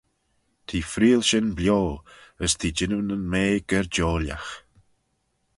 T'eh 0.65 0.87
freayll 0.91 1.27
shin 1.29 1.47
bio, 1.57 1.81
as 2.43 2.53
t'eh 2.59 2.75
jannoo 2.77 3.03
nyn 3.03 3.23
mea 3.31 3.55
gerjoilagh. 3.69 4.51